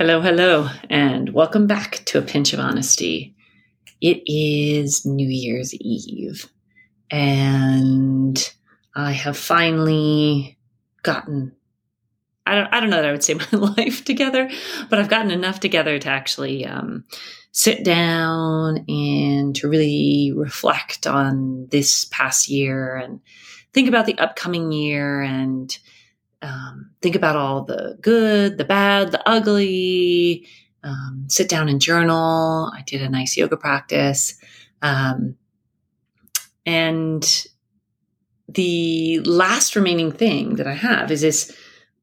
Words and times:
Hello, 0.00 0.22
hello, 0.22 0.66
and 0.88 1.34
welcome 1.34 1.66
back 1.66 2.02
to 2.06 2.16
A 2.16 2.22
Pinch 2.22 2.54
of 2.54 2.58
Honesty. 2.58 3.34
It 4.00 4.22
is 4.24 5.04
New 5.04 5.28
Year's 5.28 5.74
Eve, 5.74 6.50
and 7.10 8.54
I 8.94 9.12
have 9.12 9.36
finally 9.36 10.56
gotten 11.02 11.54
I 12.46 12.54
don't, 12.54 12.72
I 12.72 12.80
don't 12.80 12.88
know 12.88 12.96
that 12.96 13.10
I 13.10 13.12
would 13.12 13.22
say 13.22 13.34
my 13.52 13.58
life 13.76 14.02
together, 14.02 14.48
but 14.88 14.98
I've 14.98 15.10
gotten 15.10 15.30
enough 15.30 15.60
together 15.60 15.98
to 15.98 16.08
actually 16.08 16.64
um, 16.64 17.04
sit 17.52 17.84
down 17.84 18.86
and 18.88 19.54
to 19.56 19.68
really 19.68 20.32
reflect 20.34 21.06
on 21.06 21.68
this 21.72 22.06
past 22.06 22.48
year 22.48 22.96
and 22.96 23.20
think 23.74 23.86
about 23.86 24.06
the 24.06 24.18
upcoming 24.18 24.72
year 24.72 25.20
and 25.20 25.78
um, 26.42 26.90
think 27.02 27.14
about 27.14 27.36
all 27.36 27.64
the 27.64 27.98
good, 28.00 28.58
the 28.58 28.64
bad, 28.64 29.12
the 29.12 29.28
ugly. 29.28 30.46
Um, 30.82 31.26
sit 31.28 31.50
down 31.50 31.68
and 31.68 31.78
journal. 31.80 32.72
I 32.74 32.82
did 32.86 33.02
a 33.02 33.08
nice 33.10 33.36
yoga 33.36 33.58
practice. 33.58 34.38
Um, 34.80 35.36
and 36.64 37.46
the 38.48 39.20
last 39.20 39.76
remaining 39.76 40.10
thing 40.10 40.56
that 40.56 40.66
I 40.66 40.72
have 40.72 41.10
is 41.10 41.20
this 41.20 41.54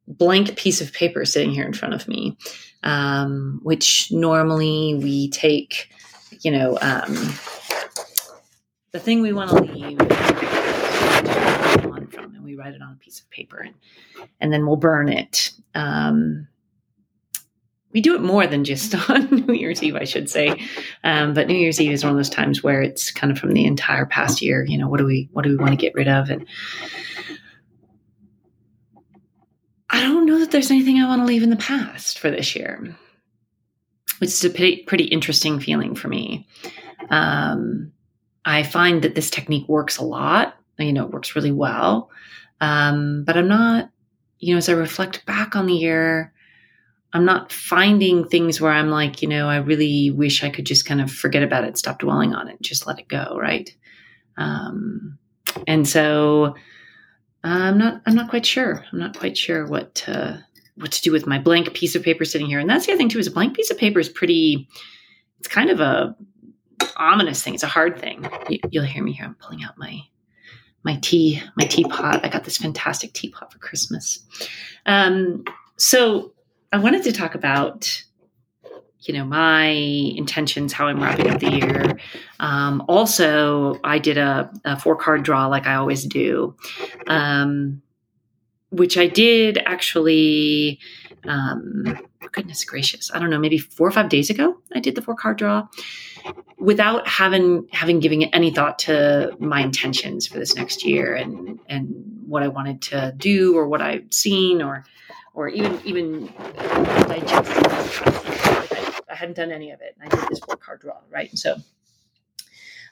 blank 0.07 0.55
piece 0.55 0.79
of 0.79 0.93
paper 0.93 1.25
sitting 1.25 1.51
here 1.51 1.65
in 1.65 1.73
front 1.73 1.93
of 1.93 2.07
me, 2.07 2.37
um, 2.83 3.59
which 3.63 4.11
normally 4.11 4.95
we 4.95 5.29
take, 5.29 5.89
you 6.41 6.51
know, 6.51 6.77
um, 6.81 7.13
the 8.91 8.99
thing 8.99 9.21
we 9.21 9.33
want 9.33 9.49
to 9.49 9.61
leave 9.61 9.99
on 11.91 12.07
from, 12.07 12.35
and 12.35 12.43
we 12.43 12.46
write 12.57 12.73
it 12.73 12.81
on 12.81 12.93
a 12.93 13.03
piece 13.03 13.19
of 13.19 13.29
paper, 13.29 13.57
and 13.57 13.75
and 14.39 14.51
then 14.51 14.65
we'll 14.65 14.75
burn 14.75 15.09
it. 15.09 15.51
Um, 15.75 16.47
we 17.93 18.01
do 18.01 18.15
it 18.15 18.21
more 18.21 18.45
than 18.45 18.63
just 18.63 18.93
on 19.09 19.29
New 19.47 19.53
Year's 19.53 19.81
Eve, 19.81 19.95
I 19.95 20.03
should 20.03 20.29
say. 20.29 20.61
Um, 21.03 21.33
but 21.33 21.47
New 21.47 21.55
Year's 21.55 21.79
Eve 21.79 21.93
is 21.93 22.03
one 22.03 22.11
of 22.11 22.17
those 22.17 22.29
times 22.29 22.61
where 22.61 22.81
it's 22.81 23.11
kind 23.11 23.31
of 23.31 23.39
from 23.39 23.53
the 23.53 23.65
entire 23.65 24.05
past 24.05 24.41
year. 24.41 24.65
You 24.65 24.77
know, 24.77 24.89
what 24.89 24.97
do 24.97 25.05
we 25.05 25.29
what 25.31 25.43
do 25.43 25.49
we 25.49 25.57
want 25.57 25.71
to 25.71 25.77
get 25.77 25.95
rid 25.95 26.07
of, 26.07 26.29
and 26.29 26.45
I 29.89 30.01
don't 30.01 30.25
know 30.25 30.39
that 30.39 30.51
there's 30.51 30.71
anything 30.71 30.99
I 30.99 31.07
want 31.07 31.21
to 31.21 31.25
leave 31.25 31.43
in 31.43 31.49
the 31.49 31.55
past 31.55 32.19
for 32.19 32.29
this 32.29 32.55
year, 32.55 32.95
It's 34.21 34.43
a 34.43 34.49
pretty, 34.49 34.83
pretty 34.83 35.05
interesting 35.05 35.59
feeling 35.59 35.95
for 35.95 36.07
me. 36.07 36.47
Um, 37.09 37.91
I 38.43 38.63
find 38.63 39.01
that 39.01 39.15
this 39.15 39.29
technique 39.29 39.67
works 39.67 39.97
a 39.97 40.03
lot. 40.03 40.55
You 40.77 40.93
know, 40.93 41.05
it 41.05 41.11
works 41.11 41.35
really 41.35 41.51
well. 41.51 42.09
Um, 42.61 43.23
but 43.23 43.37
I'm 43.37 43.47
not, 43.47 43.89
you 44.39 44.53
know, 44.53 44.57
as 44.57 44.69
I 44.69 44.73
reflect 44.73 45.25
back 45.25 45.55
on 45.55 45.67
the 45.67 45.73
year, 45.73 46.33
I'm 47.13 47.25
not 47.25 47.51
finding 47.51 48.27
things 48.27 48.59
where 48.59 48.71
I'm 48.71 48.89
like, 48.89 49.21
you 49.21 49.27
know, 49.27 49.47
I 49.47 49.57
really 49.57 50.11
wish 50.11 50.43
I 50.43 50.49
could 50.49 50.65
just 50.65 50.85
kind 50.85 51.01
of 51.01 51.11
forget 51.11 51.43
about 51.43 51.63
it, 51.63 51.77
stop 51.77 51.99
dwelling 51.99 52.33
on 52.33 52.47
it, 52.49 52.61
just 52.61 52.85
let 52.85 52.99
it 52.99 53.07
go, 53.07 53.37
right? 53.39 53.73
Um, 54.37 55.17
and 55.65 55.87
so 55.87 56.55
I'm 57.43 57.77
not. 57.77 58.01
I'm 58.05 58.15
not 58.15 58.29
quite 58.29 58.45
sure. 58.45 58.83
I'm 58.91 58.99
not 58.99 59.17
quite 59.17 59.37
sure 59.37 59.65
what 59.65 59.95
to, 59.95 60.43
what 60.75 60.91
to 60.91 61.01
do 61.01 61.11
with 61.11 61.27
my 61.27 61.39
blank 61.39 61.73
piece 61.73 61.95
of 61.95 62.03
paper 62.03 62.25
sitting 62.25 62.47
here. 62.47 62.59
And 62.59 62.69
that's 62.69 62.85
the 62.85 62.91
other 62.91 62.97
thing 62.97 63.09
too. 63.09 63.19
Is 63.19 63.27
a 63.27 63.31
blank 63.31 63.55
piece 63.55 63.71
of 63.71 63.77
paper 63.77 63.99
is 63.99 64.09
pretty. 64.09 64.67
It's 65.39 65.47
kind 65.47 65.69
of 65.69 65.79
a 65.79 66.15
ominous 66.97 67.41
thing. 67.41 67.53
It's 67.53 67.63
a 67.63 67.67
hard 67.67 67.99
thing. 67.99 68.27
You, 68.49 68.59
will 68.73 68.83
hear 68.83 69.03
me 69.03 69.13
here. 69.13 69.25
I'm 69.25 69.35
pulling 69.35 69.63
out 69.63 69.77
my 69.77 70.01
my 70.87 70.95
tea 71.01 71.43
my 71.57 71.65
teapot. 71.65 72.25
I 72.25 72.29
got 72.29 72.45
this 72.45 72.57
fantastic 72.57 73.13
teapot 73.13 73.51
for 73.51 73.59
Christmas. 73.59 74.19
Um, 74.85 75.43
so 75.75 76.31
I 76.71 76.77
wanted 76.79 77.03
to 77.03 77.11
talk 77.11 77.35
about 77.35 78.03
you 79.01 79.13
know 79.13 79.23
my 79.23 79.67
intentions 79.67 80.73
how 80.73 80.87
i'm 80.87 81.01
wrapping 81.01 81.29
up 81.29 81.39
the 81.39 81.51
year 81.51 81.97
um, 82.41 82.83
also 82.89 83.79
i 83.83 83.99
did 83.99 84.17
a, 84.17 84.51
a, 84.65 84.77
four 84.77 84.97
card 84.97 85.23
draw 85.23 85.45
like 85.47 85.65
i 85.65 85.75
always 85.75 86.03
do 86.03 86.53
um, 87.05 87.81
which 88.71 88.97
i 88.97 89.07
did 89.07 89.59
actually 89.65 90.79
um, 91.25 91.97
goodness 92.31 92.63
gracious 92.63 93.11
i 93.13 93.19
don't 93.19 93.29
know 93.29 93.39
maybe 93.39 93.57
four 93.57 93.87
or 93.87 93.91
five 93.91 94.09
days 94.09 94.29
ago 94.29 94.57
i 94.73 94.79
did 94.79 94.95
the 94.95 95.01
four 95.01 95.15
card 95.15 95.37
draw 95.37 95.67
without 96.57 97.07
having 97.07 97.67
having 97.71 97.99
given 97.99 98.23
any 98.23 98.51
thought 98.51 98.79
to 98.79 99.35
my 99.39 99.61
intentions 99.61 100.27
for 100.27 100.39
this 100.39 100.55
next 100.55 100.83
year 100.83 101.15
and 101.15 101.59
and 101.69 101.87
what 102.25 102.43
i 102.43 102.47
wanted 102.47 102.81
to 102.81 103.13
do 103.17 103.57
or 103.57 103.67
what 103.67 103.81
i've 103.81 104.05
seen 104.11 104.61
or 104.61 104.83
or 105.33 105.47
even 105.47 105.79
even 105.85 106.29
i 107.09 107.19
hadn't 109.17 109.35
done 109.35 109.51
any 109.51 109.71
of 109.71 109.81
it. 109.81 109.95
And 109.99 110.11
I 110.11 110.15
did 110.15 110.29
this 110.29 110.39
four 110.39 110.55
card 110.55 110.79
draw, 110.79 110.97
right? 111.09 111.35
So, 111.37 111.57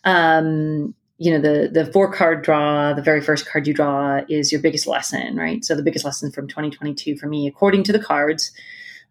um, 0.03 0.93
you 1.17 1.31
know, 1.31 1.39
the 1.39 1.69
the 1.71 1.91
four 1.91 2.11
card 2.11 2.43
draw, 2.43 2.93
the 2.93 3.01
very 3.01 3.21
first 3.21 3.47
card 3.47 3.67
you 3.67 3.73
draw 3.73 4.21
is 4.27 4.51
your 4.51 4.61
biggest 4.61 4.87
lesson, 4.87 5.37
right? 5.37 5.63
So 5.63 5.75
the 5.75 5.83
biggest 5.83 6.03
lesson 6.03 6.31
from 6.31 6.47
2022 6.47 7.15
for 7.15 7.27
me, 7.27 7.47
according 7.47 7.83
to 7.83 7.93
the 7.93 7.99
cards, 7.99 8.51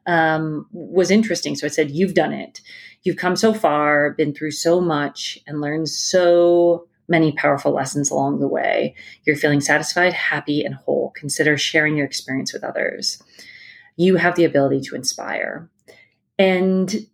um, 0.07 0.67
was 0.73 1.11
interesting. 1.11 1.55
So 1.57 1.67
it 1.67 1.75
said, 1.75 1.91
"You've 1.91 2.15
done 2.15 2.33
it. 2.33 2.61
You've 3.03 3.17
come 3.17 3.37
so 3.37 3.53
far, 3.55 4.11
been 4.11 4.35
through 4.35 4.53
so 4.53 4.81
much, 4.81 5.39
and 5.47 5.61
learned 5.61 5.89
so." 5.89 6.87
Many 7.07 7.33
powerful 7.33 7.73
lessons 7.73 8.11
along 8.11 8.41
the 8.41 8.49
way. 8.49 8.95
You're 9.27 9.37
feeling 9.37 9.61
satisfied, 9.61 10.15
happy, 10.15 10.65
and 10.65 10.75
whole. 10.75 11.13
Consider 11.15 11.59
sharing 11.59 11.99
your 11.99 12.07
experience 12.07 12.55
with 12.55 12.65
others. 12.65 13.23
You 13.97 14.17
have 14.17 14.37
the 14.37 14.47
ability 14.47 14.81
to 14.89 14.95
inspire. 14.95 15.69
And 16.39 17.07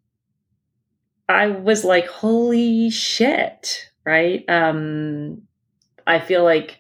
I 1.28 1.48
was 1.48 1.84
like, 1.84 2.06
holy 2.06 2.90
shit, 2.90 3.90
right? 4.04 4.44
Um, 4.48 5.42
I 6.06 6.18
feel 6.18 6.42
like 6.42 6.78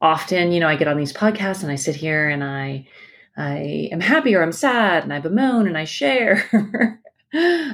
often, 0.00 0.52
you 0.52 0.60
know, 0.60 0.68
I 0.68 0.76
get 0.76 0.88
on 0.88 0.96
these 0.96 1.12
podcasts 1.12 1.62
and 1.62 1.72
I 1.72 1.74
sit 1.74 1.96
here 1.96 2.28
and 2.28 2.44
I 2.44 2.86
I 3.38 3.88
am 3.92 4.00
happy 4.00 4.34
or 4.34 4.42
I'm 4.42 4.52
sad 4.52 5.04
and 5.04 5.12
I 5.12 5.20
bemoan 5.20 5.68
and 5.68 5.78
I 5.78 5.84
share. 5.84 6.44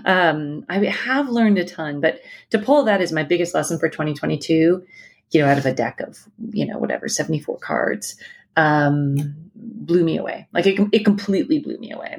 um, 0.04 0.64
I 0.68 0.84
have 0.84 1.30
learned 1.30 1.58
a 1.58 1.64
ton, 1.64 2.02
but 2.02 2.20
to 2.50 2.58
pull 2.58 2.84
that 2.84 3.00
is 3.00 3.12
my 3.12 3.22
biggest 3.22 3.54
lesson 3.54 3.78
for 3.78 3.88
2022, 3.88 4.84
you 5.30 5.40
know, 5.40 5.48
out 5.48 5.56
of 5.56 5.64
a 5.64 5.72
deck 5.72 6.00
of, 6.00 6.18
you 6.50 6.66
know, 6.66 6.78
whatever, 6.78 7.08
74 7.08 7.58
cards, 7.58 8.16
um, 8.56 9.34
blew 9.54 10.04
me 10.04 10.18
away. 10.18 10.46
Like 10.52 10.66
it, 10.66 10.78
it 10.92 11.04
completely 11.04 11.60
blew 11.60 11.78
me 11.78 11.92
away. 11.92 12.18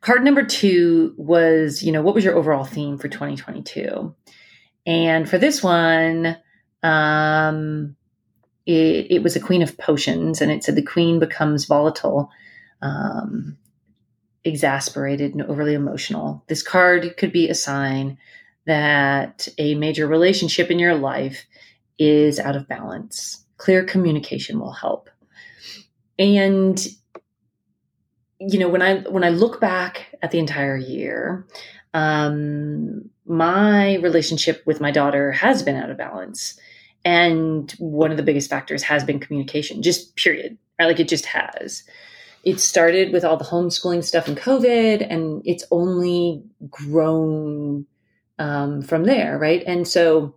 Card 0.00 0.24
number 0.24 0.44
two 0.44 1.14
was, 1.16 1.82
you 1.82 1.92
know, 1.92 2.02
what 2.02 2.14
was 2.14 2.24
your 2.24 2.34
overall 2.34 2.64
theme 2.64 2.98
for 2.98 3.08
2022? 3.08 4.14
And 4.84 5.28
for 5.28 5.38
this 5.38 5.62
one, 5.62 6.36
um, 6.82 7.96
it, 8.68 9.06
it 9.10 9.22
was 9.22 9.34
a 9.34 9.40
queen 9.40 9.62
of 9.62 9.78
potions, 9.78 10.42
and 10.42 10.52
it 10.52 10.62
said 10.62 10.76
the 10.76 10.82
queen 10.82 11.18
becomes 11.18 11.64
volatile, 11.64 12.30
um, 12.82 13.56
exasperated, 14.44 15.32
and 15.32 15.42
overly 15.42 15.72
emotional. 15.72 16.44
This 16.48 16.62
card 16.62 17.16
could 17.16 17.32
be 17.32 17.48
a 17.48 17.54
sign 17.54 18.18
that 18.66 19.48
a 19.56 19.74
major 19.74 20.06
relationship 20.06 20.70
in 20.70 20.78
your 20.78 20.94
life 20.94 21.46
is 21.98 22.38
out 22.38 22.56
of 22.56 22.68
balance. 22.68 23.42
Clear 23.56 23.84
communication 23.84 24.60
will 24.60 24.72
help. 24.72 25.08
And 26.18 26.86
you 28.40 28.56
know 28.56 28.68
when 28.68 28.82
i 28.82 29.00
when 29.00 29.24
i 29.24 29.30
look 29.30 29.60
back 29.60 30.14
at 30.22 30.30
the 30.30 30.38
entire 30.38 30.76
year 30.76 31.44
um 31.92 33.10
my 33.26 33.96
relationship 33.96 34.62
with 34.64 34.80
my 34.80 34.92
daughter 34.92 35.32
has 35.32 35.64
been 35.64 35.74
out 35.74 35.90
of 35.90 35.96
balance 35.96 36.56
and 37.04 37.72
one 37.78 38.10
of 38.10 38.16
the 38.16 38.22
biggest 38.22 38.50
factors 38.50 38.82
has 38.82 39.04
been 39.04 39.20
communication 39.20 39.82
just 39.82 40.16
period 40.16 40.56
right 40.78 40.86
like 40.86 41.00
it 41.00 41.08
just 41.08 41.26
has 41.26 41.84
it 42.44 42.60
started 42.60 43.12
with 43.12 43.24
all 43.24 43.36
the 43.36 43.44
homeschooling 43.44 44.04
stuff 44.04 44.28
and 44.28 44.36
covid 44.36 45.06
and 45.08 45.42
it's 45.44 45.64
only 45.70 46.42
grown 46.70 47.86
um, 48.38 48.82
from 48.82 49.04
there 49.04 49.38
right 49.38 49.62
and 49.66 49.86
so 49.86 50.34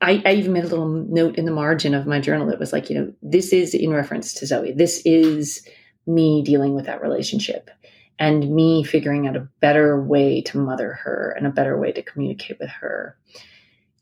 I, 0.00 0.20
I, 0.26 0.32
even 0.32 0.52
made 0.52 0.64
a 0.64 0.68
little 0.68 0.88
note 0.88 1.36
in 1.36 1.44
the 1.44 1.52
margin 1.52 1.94
of 1.94 2.08
my 2.08 2.18
journal 2.18 2.48
that 2.48 2.58
was 2.58 2.72
like, 2.72 2.90
you 2.90 2.98
know, 2.98 3.12
this 3.22 3.52
is 3.52 3.72
in 3.72 3.92
reference 3.92 4.34
to 4.34 4.46
Zoe. 4.46 4.72
This 4.72 5.00
is 5.04 5.64
me 6.08 6.42
dealing 6.42 6.74
with 6.74 6.86
that 6.86 7.02
relationship 7.02 7.70
and 8.18 8.54
me 8.54 8.82
figuring 8.82 9.26
out 9.26 9.36
a 9.36 9.48
better 9.60 10.00
way 10.00 10.42
to 10.42 10.58
mother 10.58 10.92
her 10.92 11.34
and 11.36 11.46
a 11.46 11.50
better 11.50 11.78
way 11.78 11.92
to 11.92 12.02
communicate 12.02 12.58
with 12.58 12.68
her. 12.68 13.16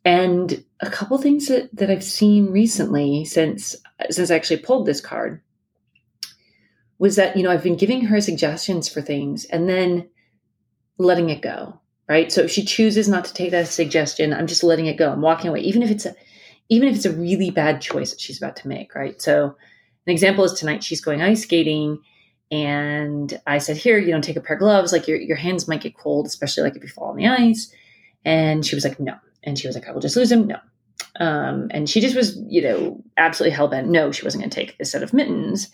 And 0.05 0.65
a 0.81 0.91
couple 0.91 1.19
things 1.19 1.49
that, 1.49 1.75
that 1.77 1.91
I've 1.91 2.05
seen 2.05 2.53
recently 2.53 3.25
since 3.25 3.77
since 4.11 4.31
I 4.31 4.35
actually 4.35 4.59
pulled 4.59 4.87
this 4.87 5.01
card 5.01 5.43
was 6.99 7.17
that, 7.17 7.37
you 7.37 7.43
know, 7.43 7.51
I've 7.51 7.63
been 7.63 7.77
giving 7.77 8.03
her 8.07 8.21
suggestions 8.21 8.89
for 8.89 9.03
things 9.03 9.45
and 9.47 9.69
then 9.69 10.09
letting 10.99 11.31
it 11.31 11.43
go. 11.43 11.81
Right. 12.09 12.33
So 12.33 12.43
if 12.43 12.51
she 12.51 12.65
chooses 12.65 13.09
not 13.09 13.25
to 13.27 13.35
take 13.35 13.53
that 13.53 13.69
suggestion, 13.69 14.35
I'm 14.35 14.49
just 14.49 14.65
letting 14.65 14.87
it 14.87 14.97
go. 14.97 15.13
I'm 15.13 15.23
walking 15.23 15.49
away, 15.49 15.61
even 15.61 15.83
if 15.83 15.91
it's 15.91 16.07
a 16.07 16.15
even 16.69 16.89
if 16.89 16.97
it's 16.97 17.05
a 17.05 17.13
really 17.13 17.51
bad 17.51 17.81
choice 17.81 18.11
that 18.11 18.21
she's 18.21 18.39
about 18.39 18.57
to 18.57 18.69
make. 18.69 18.95
Right. 18.95 19.21
So 19.21 19.57
an 20.07 20.13
example 20.13 20.45
is 20.45 20.53
tonight 20.55 20.83
she's 20.83 21.01
going 21.01 21.23
ice 21.23 21.43
skating 21.43 22.01
And 22.51 23.41
I 23.47 23.59
said, 23.59 23.77
Here, 23.77 23.99
you 23.99 24.13
know, 24.13 24.21
take 24.21 24.37
a 24.37 24.41
pair 24.41 24.57
of 24.57 24.61
gloves. 24.61 24.93
Like 24.93 25.07
your, 25.07 25.19
your 25.19 25.37
hands 25.37 25.69
might 25.69 25.83
get 25.83 25.97
cold, 25.97 26.27
especially 26.27 26.65
like 26.65 26.77
if 26.77 26.83
you 26.83 26.89
fall 26.89 27.11
on 27.11 27.17
the 27.17 27.29
ice. 27.29 27.73
And 28.25 28.67
she 28.67 28.75
was 28.75 28.85
like, 28.85 28.99
No. 28.99 29.17
And 29.43 29.59
she 29.59 29.67
was 29.67 29.77
like, 29.77 29.89
I 29.89 29.93
will 29.93 30.01
just 30.01 30.17
lose 30.17 30.31
them. 30.31 30.47
No. 30.47 30.59
Um, 31.19 31.69
and 31.71 31.89
she 31.89 32.01
just 32.01 32.17
was, 32.17 32.39
you 32.49 32.63
know, 32.63 33.03
absolutely 33.17 33.57
hell 33.57 33.69
bent. 33.69 33.89
No, 33.89 34.13
she 34.13 34.25
wasn't 34.25 34.43
going 34.43 34.51
to 34.51 34.55
take 34.55 34.79
this 34.79 34.93
set 34.93 35.03
of 35.03 35.13
mittens. 35.13 35.71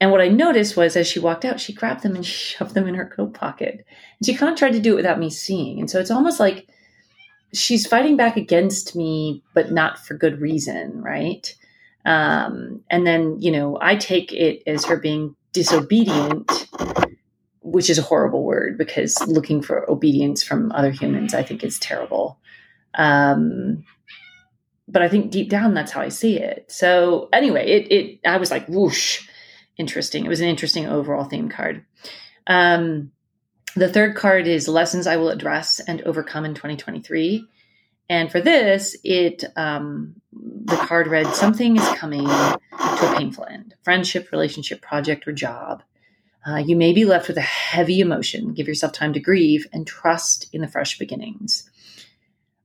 And 0.00 0.10
what 0.10 0.20
I 0.20 0.28
noticed 0.28 0.76
was 0.76 0.96
as 0.96 1.06
she 1.06 1.18
walked 1.18 1.44
out, 1.44 1.60
she 1.60 1.72
grabbed 1.72 2.02
them 2.02 2.14
and 2.14 2.26
shoved 2.26 2.74
them 2.74 2.86
in 2.86 2.94
her 2.94 3.06
coat 3.06 3.34
pocket. 3.34 3.74
And 4.18 4.26
she 4.26 4.34
kind 4.34 4.52
of 4.52 4.58
tried 4.58 4.72
to 4.72 4.80
do 4.80 4.92
it 4.92 4.96
without 4.96 5.18
me 5.18 5.30
seeing. 5.30 5.80
And 5.80 5.90
so 5.90 5.98
it's 6.00 6.10
almost 6.10 6.40
like 6.40 6.68
she's 7.52 7.86
fighting 7.86 8.16
back 8.16 8.36
against 8.36 8.96
me, 8.96 9.42
but 9.54 9.72
not 9.72 9.98
for 9.98 10.14
good 10.14 10.40
reason, 10.40 11.00
right? 11.00 11.54
Um, 12.04 12.82
and 12.90 13.06
then, 13.06 13.40
you 13.40 13.50
know, 13.50 13.78
I 13.80 13.96
take 13.96 14.32
it 14.32 14.62
as 14.66 14.84
her 14.84 14.98
being 14.98 15.34
disobedient, 15.52 16.68
which 17.64 17.88
is 17.88 17.98
a 17.98 18.02
horrible 18.02 18.44
word 18.44 18.76
because 18.76 19.18
looking 19.26 19.62
for 19.62 19.90
obedience 19.90 20.42
from 20.42 20.70
other 20.72 20.90
humans, 20.90 21.32
I 21.32 21.42
think 21.42 21.64
is 21.64 21.78
terrible. 21.78 22.38
Um, 22.94 23.84
but 24.86 25.00
I 25.00 25.08
think 25.08 25.30
deep 25.30 25.48
down, 25.48 25.72
that's 25.72 25.90
how 25.90 26.02
I 26.02 26.10
see 26.10 26.38
it. 26.38 26.70
So 26.70 27.30
anyway, 27.32 27.66
it, 27.66 27.90
it, 27.90 28.20
I 28.26 28.36
was 28.36 28.50
like, 28.50 28.66
whoosh, 28.68 29.26
interesting. 29.78 30.26
It 30.26 30.28
was 30.28 30.40
an 30.40 30.48
interesting 30.48 30.86
overall 30.86 31.24
theme 31.24 31.48
card. 31.48 31.84
Um, 32.46 33.10
the 33.76 33.88
third 33.88 34.14
card 34.14 34.46
is 34.46 34.68
lessons 34.68 35.06
I 35.06 35.16
will 35.16 35.30
address 35.30 35.80
and 35.80 36.02
overcome 36.02 36.44
in 36.44 36.54
2023. 36.54 37.48
And 38.10 38.30
for 38.30 38.42
this, 38.42 38.94
it 39.02 39.42
um, 39.56 40.16
the 40.32 40.76
card 40.76 41.06
read 41.06 41.34
something 41.34 41.78
is 41.78 41.88
coming 41.94 42.26
to 42.26 42.58
a 42.78 43.14
painful 43.16 43.46
end. 43.46 43.74
Friendship, 43.82 44.30
relationship, 44.32 44.82
project, 44.82 45.26
or 45.26 45.32
job. 45.32 45.82
Uh, 46.46 46.56
you 46.56 46.76
may 46.76 46.92
be 46.92 47.04
left 47.04 47.28
with 47.28 47.38
a 47.38 47.42
heavy 47.42 48.00
emotion. 48.00 48.52
Give 48.52 48.68
yourself 48.68 48.92
time 48.92 49.12
to 49.14 49.20
grieve 49.20 49.66
and 49.72 49.86
trust 49.86 50.48
in 50.52 50.60
the 50.60 50.68
fresh 50.68 50.98
beginnings. 50.98 51.68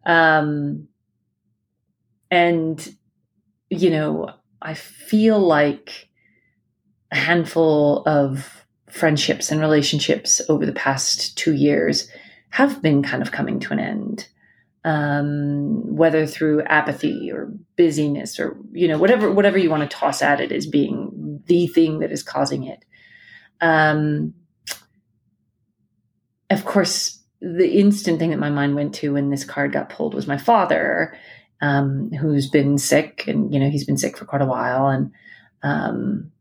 Um, 0.06 0.88
and 2.30 2.96
you 3.70 3.90
know, 3.90 4.34
I 4.62 4.74
feel 4.74 5.40
like 5.40 6.10
a 7.12 7.16
handful 7.16 8.04
of 8.06 8.66
friendships 8.90 9.52
and 9.52 9.62
relationships 9.62 10.42
over 10.50 10.66
the 10.66 10.74
past 10.74 11.38
two 11.38 11.54
years 11.54 12.10
have 12.50 12.82
been 12.82 13.04
kind 13.04 13.22
of 13.22 13.32
coming 13.32 13.60
to 13.60 13.74
an 13.74 13.80
end 13.80 14.28
um, 14.86 15.96
whether 15.96 16.26
through 16.26 16.64
apathy 16.64 17.32
or 17.32 17.52
busyness 17.76 18.40
or 18.40 18.58
you 18.72 18.88
know 18.88 18.98
whatever 18.98 19.32
whatever 19.32 19.58
you 19.58 19.70
want 19.70 19.90
to 19.90 19.98
toss 19.98 20.22
at 20.22 20.40
it 20.40 20.52
as 20.52 20.66
being 20.66 21.42
the 21.46 21.68
thing 21.68 22.00
that 22.00 22.12
is 22.12 22.24
causing 22.24 22.64
it. 22.64 22.86
Um, 23.62 24.34
of 26.50 26.66
course, 26.66 27.22
the 27.42 27.80
instant 27.80 28.20
thing 28.20 28.32
that 28.32 28.40
my 28.40 28.50
mind 28.50 28.76
went 28.76 28.96
to 28.96 29.14
when 29.14 29.30
this 29.30 29.46
card 29.46 29.72
got 29.72 29.90
pulled 29.90 30.14
was 30.14 30.28
my 30.28 30.38
father, 30.38 31.18
um, 31.62 32.12
who's 32.12 32.50
been 32.50 32.78
sick, 32.78 33.26
and 33.28 33.54
you 33.54 33.60
know 33.60 33.70
he's 33.70 33.86
been 33.86 33.98
sick 33.98 34.18
for 34.18 34.26
quite 34.26 34.42
a 34.42 34.46
while, 34.46 34.88
and 34.88 35.12
um, 35.64 36.32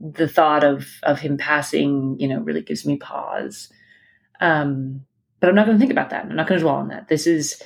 the 0.00 0.28
thought 0.28 0.64
of 0.64 0.86
of 1.02 1.20
him 1.20 1.36
passing, 1.36 2.16
you 2.18 2.28
know, 2.28 2.40
really 2.40 2.62
gives 2.62 2.86
me 2.86 2.96
pause. 2.96 3.68
Um, 4.40 5.04
but 5.40 5.48
I'm 5.48 5.54
not 5.54 5.66
going 5.66 5.76
to 5.76 5.80
think 5.80 5.92
about 5.92 6.10
that. 6.10 6.24
I'm 6.24 6.36
not 6.36 6.48
going 6.48 6.58
to 6.58 6.64
dwell 6.64 6.76
on 6.76 6.88
that. 6.88 7.08
This 7.08 7.26
is 7.26 7.62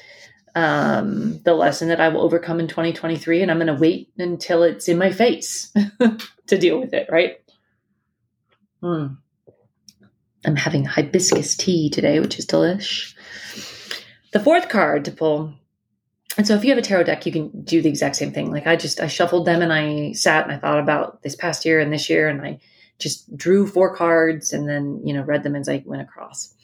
um, 0.54 1.40
the 1.44 1.54
lesson 1.54 1.88
that 1.88 2.00
I 2.00 2.08
will 2.08 2.22
overcome 2.22 2.60
in 2.60 2.68
2023, 2.68 3.42
and 3.42 3.50
I'm 3.50 3.58
going 3.58 3.66
to 3.68 3.74
wait 3.74 4.10
until 4.18 4.62
it's 4.62 4.88
in 4.88 4.98
my 4.98 5.10
face 5.10 5.72
to 6.46 6.58
deal 6.58 6.78
with 6.80 6.92
it, 6.92 7.08
right? 7.10 7.41
Mm. 8.82 9.16
I'm 10.44 10.56
having 10.56 10.84
hibiscus 10.84 11.56
tea 11.56 11.88
today, 11.88 12.18
which 12.20 12.38
is 12.38 12.46
delish. 12.46 13.14
The 14.32 14.40
fourth 14.40 14.68
card 14.68 15.04
to 15.04 15.12
pull. 15.12 15.54
And 16.36 16.46
so 16.46 16.54
if 16.54 16.64
you 16.64 16.70
have 16.70 16.78
a 16.78 16.82
tarot 16.82 17.04
deck, 17.04 17.26
you 17.26 17.32
can 17.32 17.62
do 17.62 17.82
the 17.82 17.88
exact 17.88 18.16
same 18.16 18.32
thing. 18.32 18.50
Like 18.50 18.66
I 18.66 18.76
just 18.76 19.00
I 19.00 19.06
shuffled 19.06 19.46
them 19.46 19.62
and 19.62 19.72
I 19.72 20.12
sat 20.12 20.44
and 20.44 20.52
I 20.52 20.58
thought 20.58 20.80
about 20.80 21.22
this 21.22 21.36
past 21.36 21.64
year 21.64 21.78
and 21.78 21.92
this 21.92 22.08
year 22.08 22.28
and 22.28 22.40
I 22.40 22.58
just 22.98 23.36
drew 23.36 23.66
four 23.66 23.94
cards 23.94 24.52
and 24.52 24.68
then, 24.68 25.02
you 25.04 25.12
know, 25.12 25.22
read 25.22 25.42
them 25.42 25.54
as 25.54 25.68
I 25.68 25.82
went 25.86 26.02
across 26.02 26.54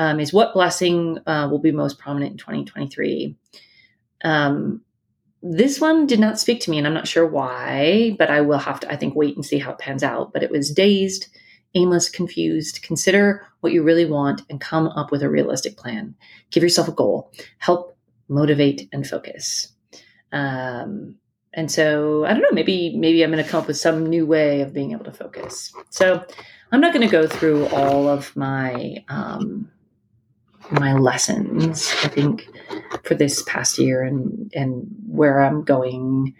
um, 0.00 0.18
is 0.18 0.32
what 0.32 0.54
blessing 0.54 1.18
uh, 1.26 1.46
will 1.50 1.58
be 1.58 1.72
most 1.72 1.98
prominent 1.98 2.32
in 2.32 2.38
2023. 2.38 3.36
Um, 4.24 4.80
this 5.42 5.78
one 5.78 6.06
did 6.06 6.20
not 6.20 6.38
speak 6.38 6.60
to 6.62 6.70
me, 6.70 6.78
and 6.78 6.86
I'm 6.86 6.94
not 6.94 7.06
sure 7.06 7.26
why, 7.26 8.16
but 8.18 8.30
I 8.30 8.40
will 8.40 8.58
have 8.58 8.80
to, 8.80 8.90
I 8.90 8.96
think, 8.96 9.14
wait 9.14 9.36
and 9.36 9.44
see 9.44 9.58
how 9.58 9.72
it 9.72 9.78
pans 9.78 10.02
out. 10.02 10.32
But 10.32 10.42
it 10.42 10.50
was 10.50 10.70
dazed, 10.70 11.28
aimless, 11.74 12.08
confused. 12.08 12.82
Consider 12.82 13.46
what 13.60 13.72
you 13.72 13.82
really 13.82 14.06
want 14.06 14.42
and 14.50 14.60
come 14.60 14.88
up 14.88 15.10
with 15.10 15.22
a 15.22 15.30
realistic 15.30 15.76
plan. 15.76 16.14
Give 16.50 16.62
yourself 16.62 16.88
a 16.88 16.92
goal. 16.92 17.32
Help 17.58 17.96
motivate 18.28 18.88
and 18.92 19.06
focus. 19.06 19.72
Um, 20.32 21.16
and 21.52 21.70
so 21.70 22.24
I 22.24 22.32
don't 22.32 22.42
know, 22.42 22.52
maybe 22.52 22.96
maybe 22.96 23.22
I'm 23.22 23.32
going 23.32 23.42
to 23.42 23.48
come 23.48 23.62
up 23.62 23.66
with 23.66 23.76
some 23.76 24.06
new 24.06 24.24
way 24.24 24.60
of 24.60 24.72
being 24.72 24.92
able 24.92 25.04
to 25.04 25.12
focus. 25.12 25.72
So 25.90 26.24
I'm 26.70 26.80
not 26.80 26.92
going 26.92 27.06
to 27.06 27.10
go 27.10 27.26
through 27.26 27.66
all 27.68 28.08
of 28.08 28.34
my 28.36 29.04
um, 29.08 29.70
my 30.70 30.94
lessons, 30.94 31.92
I 32.04 32.08
think, 32.08 32.48
for 33.02 33.14
this 33.14 33.42
past 33.42 33.78
year 33.78 34.02
and, 34.02 34.52
and 34.54 34.86
where 35.08 35.40
I'm 35.40 35.64
going. 35.64 36.34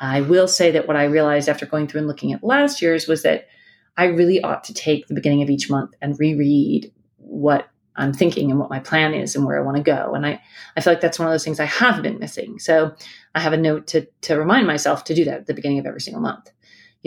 I 0.00 0.22
will 0.22 0.48
say 0.48 0.70
that 0.70 0.86
what 0.86 0.96
I 0.96 1.04
realized 1.04 1.48
after 1.48 1.66
going 1.66 1.86
through 1.86 2.00
and 2.00 2.08
looking 2.08 2.32
at 2.32 2.42
last 2.42 2.80
year's 2.80 3.06
was 3.06 3.22
that 3.22 3.48
I 3.96 4.06
really 4.06 4.42
ought 4.42 4.64
to 4.64 4.74
take 4.74 5.06
the 5.06 5.14
beginning 5.14 5.42
of 5.42 5.50
each 5.50 5.70
month 5.70 5.94
and 6.00 6.18
reread 6.18 6.92
what 7.16 7.68
I'm 7.96 8.12
thinking 8.12 8.50
and 8.50 8.60
what 8.60 8.68
my 8.68 8.78
plan 8.78 9.14
is 9.14 9.34
and 9.34 9.46
where 9.46 9.58
I 9.58 9.62
want 9.62 9.78
to 9.78 9.82
go. 9.82 10.14
And 10.14 10.26
I, 10.26 10.40
I 10.76 10.80
feel 10.80 10.92
like 10.92 11.00
that's 11.00 11.18
one 11.18 11.28
of 11.28 11.32
those 11.32 11.44
things 11.44 11.60
I 11.60 11.64
have 11.64 12.02
been 12.02 12.18
missing. 12.18 12.58
So 12.58 12.94
I 13.34 13.40
have 13.40 13.54
a 13.54 13.56
note 13.56 13.86
to, 13.88 14.06
to 14.22 14.38
remind 14.38 14.66
myself 14.66 15.04
to 15.04 15.14
do 15.14 15.24
that 15.24 15.40
at 15.40 15.46
the 15.46 15.54
beginning 15.54 15.78
of 15.78 15.86
every 15.86 16.00
single 16.00 16.20
month 16.20 16.50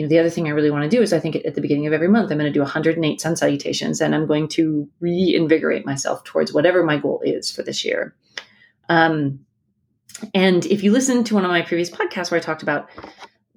you 0.00 0.06
know, 0.06 0.08
the 0.08 0.18
other 0.18 0.30
thing 0.30 0.46
I 0.46 0.52
really 0.52 0.70
want 0.70 0.90
to 0.90 0.96
do 0.96 1.02
is 1.02 1.12
I 1.12 1.20
think 1.20 1.36
at 1.36 1.54
the 1.54 1.60
beginning 1.60 1.86
of 1.86 1.92
every 1.92 2.08
month, 2.08 2.32
I'm 2.32 2.38
going 2.38 2.50
to 2.50 2.58
do 2.58 2.62
108 2.62 3.20
sun 3.20 3.36
salutations 3.36 4.00
and 4.00 4.14
I'm 4.14 4.26
going 4.26 4.48
to 4.48 4.88
reinvigorate 5.00 5.84
myself 5.84 6.24
towards 6.24 6.54
whatever 6.54 6.82
my 6.82 6.96
goal 6.96 7.20
is 7.22 7.50
for 7.50 7.62
this 7.62 7.84
year. 7.84 8.14
Um, 8.88 9.40
and 10.32 10.64
if 10.64 10.82
you 10.82 10.90
listen 10.90 11.22
to 11.24 11.34
one 11.34 11.44
of 11.44 11.50
my 11.50 11.60
previous 11.60 11.90
podcasts 11.90 12.30
where 12.30 12.40
I 12.40 12.42
talked 12.42 12.62
about 12.62 12.88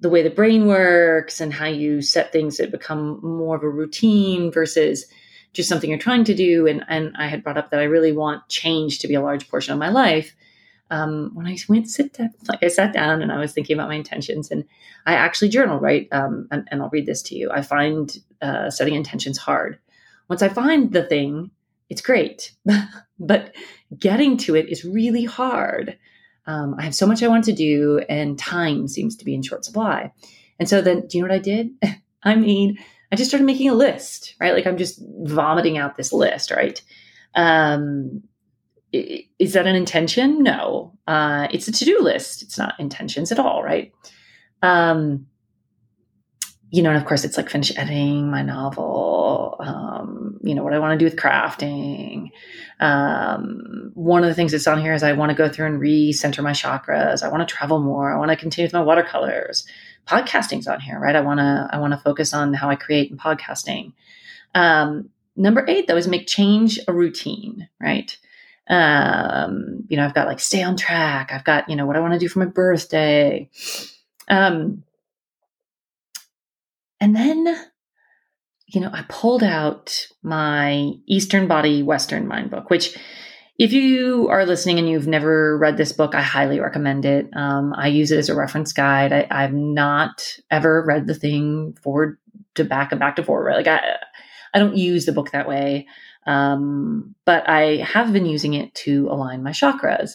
the 0.04 0.10
way 0.10 0.22
the 0.22 0.30
brain 0.30 0.66
works 0.66 1.40
and 1.40 1.52
how 1.52 1.66
you 1.66 2.02
set 2.02 2.30
things 2.30 2.58
that 2.58 2.70
become 2.70 3.18
more 3.22 3.56
of 3.56 3.62
a 3.62 3.68
routine 3.68 4.52
versus 4.52 5.06
just 5.54 5.68
something 5.68 5.88
you're 5.88 5.98
trying 5.98 6.24
to 6.24 6.34
do, 6.34 6.66
and, 6.66 6.84
and 6.88 7.16
I 7.16 7.26
had 7.26 7.42
brought 7.42 7.56
up 7.56 7.70
that 7.70 7.80
I 7.80 7.84
really 7.84 8.12
want 8.12 8.48
change 8.48 8.98
to 8.98 9.08
be 9.08 9.14
a 9.14 9.22
large 9.22 9.48
portion 9.48 9.72
of 9.72 9.78
my 9.78 9.88
life 9.88 10.34
um, 10.90 11.30
when 11.34 11.46
I 11.46 11.56
went 11.68 11.88
sit 11.88 12.12
down, 12.12 12.30
like 12.48 12.62
I 12.62 12.68
sat 12.68 12.92
down 12.92 13.22
and 13.22 13.32
I 13.32 13.38
was 13.38 13.52
thinking 13.52 13.74
about 13.74 13.88
my 13.88 13.94
intentions, 13.94 14.50
and 14.50 14.64
I 15.06 15.14
actually 15.14 15.48
journal, 15.48 15.80
right? 15.80 16.06
Um, 16.12 16.48
and, 16.50 16.68
and, 16.70 16.82
I'll 16.82 16.90
read 16.90 17.06
this 17.06 17.22
to 17.22 17.34
you. 17.34 17.50
I 17.50 17.62
find 17.62 18.16
uh, 18.42 18.70
setting 18.70 18.94
intentions 18.94 19.38
hard. 19.38 19.78
Once 20.28 20.42
I 20.42 20.48
find 20.48 20.92
the 20.92 21.02
thing, 21.02 21.50
it's 21.88 22.02
great, 22.02 22.52
but 23.18 23.54
getting 23.98 24.36
to 24.38 24.56
it 24.56 24.68
is 24.68 24.84
really 24.84 25.24
hard. 25.24 25.98
Um, 26.46 26.74
I 26.78 26.82
have 26.82 26.94
so 26.94 27.06
much 27.06 27.22
I 27.22 27.28
want 27.28 27.44
to 27.44 27.52
do, 27.52 28.00
and 28.08 28.38
time 28.38 28.88
seems 28.88 29.16
to 29.16 29.24
be 29.24 29.34
in 29.34 29.42
short 29.42 29.64
supply. 29.64 30.12
And 30.58 30.68
so 30.68 30.82
then, 30.82 31.06
do 31.06 31.18
you 31.18 31.24
know 31.24 31.28
what 31.28 31.36
I 31.36 31.40
did? 31.40 31.70
I 32.22 32.34
mean, 32.36 32.78
I 33.12 33.16
just 33.16 33.30
started 33.30 33.44
making 33.44 33.68
a 33.68 33.74
list, 33.74 34.34
right? 34.40 34.54
Like 34.54 34.66
I'm 34.66 34.76
just 34.76 35.00
vomiting 35.22 35.78
out 35.78 35.96
this 35.96 36.12
list, 36.12 36.50
right? 36.50 36.80
Um, 37.34 38.22
is 38.92 39.52
that 39.54 39.66
an 39.66 39.74
intention? 39.74 40.42
No. 40.42 40.96
Uh, 41.06 41.48
it's 41.50 41.68
a 41.68 41.72
to 41.72 41.84
do 41.84 42.00
list. 42.00 42.42
It's 42.42 42.58
not 42.58 42.78
intentions 42.78 43.32
at 43.32 43.38
all, 43.38 43.62
right? 43.62 43.92
Um, 44.62 45.26
you 46.74 46.82
know, 46.82 46.90
and 46.90 46.98
of 46.98 47.04
course, 47.04 47.24
it's 47.24 47.36
like 47.36 47.48
finish 47.48 47.70
editing 47.78 48.32
my 48.32 48.42
novel. 48.42 49.54
Um, 49.60 50.40
you 50.42 50.56
know, 50.56 50.64
what 50.64 50.72
I 50.72 50.80
want 50.80 50.98
to 50.98 50.98
do 50.98 51.04
with 51.04 51.14
crafting. 51.14 52.32
Um, 52.80 53.92
one 53.94 54.24
of 54.24 54.28
the 54.28 54.34
things 54.34 54.50
that's 54.50 54.66
on 54.66 54.80
here 54.80 54.92
is 54.92 55.04
I 55.04 55.12
want 55.12 55.30
to 55.30 55.36
go 55.36 55.48
through 55.48 55.66
and 55.66 55.80
recenter 55.80 56.42
my 56.42 56.50
chakras. 56.50 57.22
I 57.22 57.28
want 57.28 57.48
to 57.48 57.54
travel 57.54 57.80
more. 57.80 58.12
I 58.12 58.18
want 58.18 58.32
to 58.32 58.36
continue 58.36 58.66
with 58.66 58.72
my 58.72 58.82
watercolors. 58.82 59.64
Podcasting's 60.08 60.66
on 60.66 60.80
here, 60.80 60.98
right? 60.98 61.14
I 61.14 61.20
want 61.20 61.38
to 61.38 61.68
I 61.70 61.78
want 61.78 61.92
to 61.92 62.00
focus 62.00 62.34
on 62.34 62.52
how 62.54 62.68
I 62.68 62.74
create 62.74 63.08
in 63.08 63.18
podcasting. 63.18 63.92
Um, 64.56 65.10
number 65.36 65.64
eight, 65.68 65.86
though, 65.86 65.96
is 65.96 66.08
make 66.08 66.26
change 66.26 66.80
a 66.88 66.92
routine, 66.92 67.68
right? 67.80 68.18
Um, 68.68 69.84
you 69.86 69.96
know, 69.96 70.04
I've 70.04 70.14
got 70.14 70.26
like 70.26 70.40
stay 70.40 70.64
on 70.64 70.76
track. 70.76 71.30
I've 71.32 71.44
got, 71.44 71.68
you 71.70 71.76
know, 71.76 71.86
what 71.86 71.94
I 71.94 72.00
want 72.00 72.14
to 72.14 72.18
do 72.18 72.28
for 72.28 72.40
my 72.40 72.46
birthday. 72.46 73.48
Um, 74.26 74.82
and 77.04 77.14
then, 77.14 77.54
you 78.66 78.80
know, 78.80 78.88
I 78.90 79.04
pulled 79.10 79.42
out 79.42 80.06
my 80.22 80.92
Eastern 81.06 81.46
Body, 81.46 81.82
Western 81.82 82.26
Mind 82.26 82.50
book, 82.50 82.70
which 82.70 82.96
if 83.58 83.74
you 83.74 84.28
are 84.30 84.46
listening 84.46 84.78
and 84.78 84.88
you've 84.88 85.06
never 85.06 85.58
read 85.58 85.76
this 85.76 85.92
book, 85.92 86.14
I 86.14 86.22
highly 86.22 86.60
recommend 86.60 87.04
it. 87.04 87.28
Um, 87.36 87.74
I 87.76 87.88
use 87.88 88.10
it 88.10 88.16
as 88.16 88.30
a 88.30 88.34
reference 88.34 88.72
guide. 88.72 89.12
I, 89.12 89.42
have 89.42 89.52
not 89.52 90.38
ever 90.50 90.82
read 90.82 91.06
the 91.06 91.14
thing 91.14 91.76
forward 91.82 92.16
to 92.54 92.64
back 92.64 92.90
and 92.90 92.98
back 92.98 93.16
to 93.16 93.22
forward. 93.22 93.48
Right? 93.48 93.56
Like 93.56 93.66
I, 93.66 93.96
I 94.54 94.58
don't 94.58 94.78
use 94.78 95.04
the 95.04 95.12
book 95.12 95.32
that 95.32 95.46
way, 95.46 95.86
um, 96.26 97.14
but 97.26 97.46
I 97.46 97.84
have 97.86 98.14
been 98.14 98.24
using 98.24 98.54
it 98.54 98.74
to 98.76 99.08
align 99.10 99.42
my 99.42 99.50
chakras. 99.50 100.12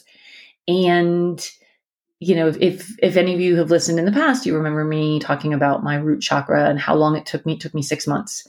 And 0.66 1.40
you 2.20 2.36
know, 2.36 2.48
if 2.60 2.94
if 3.02 3.16
any 3.16 3.34
of 3.34 3.40
you 3.40 3.56
have 3.56 3.70
listened 3.70 3.98
in 3.98 4.04
the 4.04 4.12
past, 4.12 4.44
you 4.46 4.54
remember 4.54 4.84
me 4.84 5.18
talking 5.18 5.54
about 5.54 5.82
my 5.82 5.96
root 5.96 6.20
chakra 6.20 6.68
and 6.68 6.78
how 6.78 6.94
long 6.94 7.16
it 7.16 7.26
took 7.26 7.44
me. 7.46 7.54
It 7.54 7.60
took 7.60 7.74
me 7.74 7.82
six 7.82 8.06
months 8.06 8.46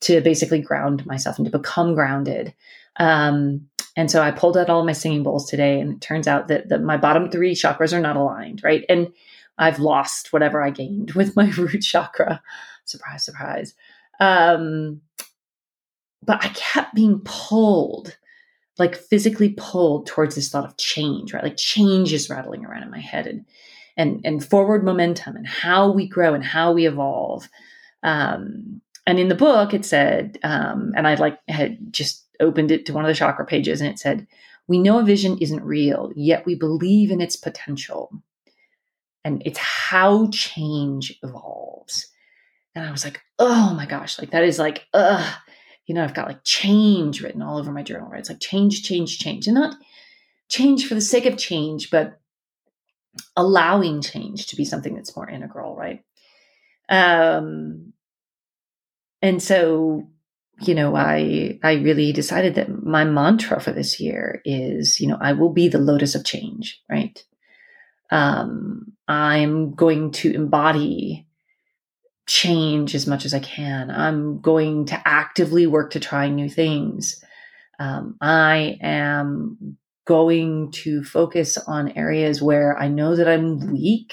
to 0.00 0.20
basically 0.20 0.60
ground 0.60 1.06
myself 1.06 1.38
and 1.38 1.46
to 1.46 1.58
become 1.58 1.94
grounded. 1.94 2.54
Um, 2.96 3.68
and 3.96 4.10
so 4.10 4.20
I 4.20 4.30
pulled 4.30 4.58
out 4.58 4.68
all 4.68 4.84
my 4.84 4.92
singing 4.92 5.22
bowls 5.22 5.48
today, 5.48 5.80
and 5.80 5.94
it 5.94 6.00
turns 6.00 6.28
out 6.28 6.48
that 6.48 6.82
my 6.82 6.98
bottom 6.98 7.30
three 7.30 7.54
chakras 7.54 7.92
are 7.92 8.00
not 8.00 8.16
aligned, 8.16 8.62
right? 8.62 8.84
And 8.88 9.12
I've 9.56 9.78
lost 9.78 10.32
whatever 10.32 10.62
I 10.62 10.70
gained 10.70 11.12
with 11.12 11.34
my 11.36 11.48
root 11.56 11.80
chakra. 11.80 12.42
Surprise, 12.84 13.24
surprise. 13.24 13.74
Um, 14.20 15.00
but 16.22 16.44
I 16.44 16.48
kept 16.48 16.94
being 16.94 17.20
pulled, 17.24 18.16
like 18.78 18.96
physically 18.96 19.54
pulled 19.56 20.06
towards 20.06 20.34
this 20.34 20.48
thought 20.48 20.64
of 20.64 20.76
change, 20.76 21.32
right? 21.32 21.42
Like 21.42 21.56
change 21.56 22.12
is 22.12 22.30
rattling 22.30 22.64
around 22.64 22.82
in 22.82 22.90
my 22.90 23.00
head 23.00 23.26
and 23.26 23.44
and 23.96 24.20
and 24.24 24.44
forward 24.44 24.84
momentum 24.84 25.36
and 25.36 25.46
how 25.46 25.92
we 25.92 26.08
grow 26.08 26.34
and 26.34 26.44
how 26.44 26.72
we 26.72 26.86
evolve. 26.86 27.48
Um, 28.02 28.80
and 29.06 29.18
in 29.18 29.28
the 29.28 29.34
book, 29.34 29.74
it 29.74 29.84
said, 29.84 30.38
um, 30.42 30.92
and 30.96 31.06
I 31.06 31.14
like 31.14 31.38
had 31.48 31.92
just 31.92 32.24
opened 32.40 32.70
it 32.70 32.86
to 32.86 32.92
one 32.92 33.04
of 33.04 33.08
the 33.08 33.14
chakra 33.14 33.46
pages 33.46 33.80
and 33.80 33.90
it 33.90 33.98
said, 33.98 34.26
We 34.66 34.78
know 34.78 34.98
a 34.98 35.04
vision 35.04 35.38
isn't 35.38 35.62
real, 35.62 36.12
yet 36.16 36.46
we 36.46 36.54
believe 36.54 37.10
in 37.10 37.20
its 37.20 37.36
potential. 37.36 38.10
And 39.24 39.42
it's 39.46 39.58
how 39.58 40.28
change 40.30 41.18
evolves. 41.22 42.08
And 42.74 42.84
I 42.84 42.90
was 42.90 43.04
like, 43.04 43.20
oh 43.38 43.72
my 43.74 43.86
gosh, 43.86 44.18
like 44.18 44.30
that 44.30 44.44
is 44.44 44.58
like, 44.58 44.86
ugh. 44.92 45.34
You 45.86 45.94
know, 45.94 46.04
I've 46.04 46.14
got 46.14 46.28
like 46.28 46.44
change 46.44 47.20
written 47.20 47.42
all 47.42 47.58
over 47.58 47.72
my 47.72 47.82
journal, 47.82 48.08
right? 48.08 48.20
It's 48.20 48.30
like 48.30 48.40
change, 48.40 48.82
change, 48.82 49.18
change. 49.18 49.46
And 49.46 49.54
not 49.54 49.76
change 50.48 50.86
for 50.86 50.94
the 50.94 51.00
sake 51.00 51.26
of 51.26 51.36
change, 51.36 51.90
but 51.90 52.20
allowing 53.36 54.00
change 54.00 54.46
to 54.46 54.56
be 54.56 54.64
something 54.64 54.94
that's 54.94 55.16
more 55.16 55.28
integral, 55.28 55.76
right? 55.76 56.02
Um, 56.88 57.92
and 59.20 59.42
so 59.42 60.08
you 60.60 60.74
know, 60.74 60.94
I 60.94 61.58
I 61.62 61.74
really 61.74 62.12
decided 62.12 62.54
that 62.54 62.82
my 62.82 63.04
mantra 63.04 63.60
for 63.60 63.72
this 63.72 64.00
year 64.00 64.40
is, 64.44 65.00
you 65.00 65.08
know, 65.08 65.18
I 65.20 65.32
will 65.32 65.52
be 65.52 65.68
the 65.68 65.78
lotus 65.78 66.14
of 66.14 66.24
change, 66.24 66.80
right? 66.88 67.22
Um, 68.10 68.92
I'm 69.08 69.74
going 69.74 70.12
to 70.12 70.32
embody 70.32 71.23
change 72.26 72.94
as 72.94 73.06
much 73.06 73.24
as 73.24 73.34
I 73.34 73.38
can. 73.38 73.90
I'm 73.90 74.40
going 74.40 74.86
to 74.86 75.02
actively 75.04 75.66
work 75.66 75.92
to 75.92 76.00
try 76.00 76.28
new 76.28 76.48
things. 76.48 77.22
Um, 77.78 78.16
I 78.20 78.78
am 78.80 79.76
going 80.06 80.70
to 80.70 81.02
focus 81.02 81.58
on 81.58 81.92
areas 81.92 82.42
where 82.42 82.78
I 82.78 82.88
know 82.88 83.16
that 83.16 83.28
I'm 83.28 83.72
weak 83.72 84.12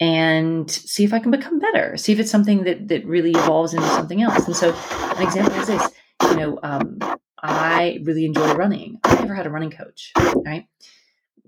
and 0.00 0.70
see 0.70 1.04
if 1.04 1.12
I 1.12 1.18
can 1.18 1.30
become 1.30 1.58
better. 1.58 1.96
See 1.96 2.12
if 2.12 2.20
it's 2.20 2.30
something 2.30 2.64
that 2.64 2.88
that 2.88 3.04
really 3.04 3.30
evolves 3.30 3.74
into 3.74 3.88
something 3.88 4.22
else. 4.22 4.46
And 4.46 4.56
so, 4.56 4.74
an 4.90 5.22
example 5.22 5.60
is 5.60 5.66
this: 5.66 5.90
you 6.22 6.36
know, 6.36 6.58
um, 6.62 6.98
I 7.42 8.00
really 8.04 8.24
enjoy 8.24 8.54
running. 8.54 8.98
I 9.04 9.14
never 9.20 9.34
had 9.34 9.46
a 9.46 9.50
running 9.50 9.70
coach, 9.70 10.12
right? 10.44 10.66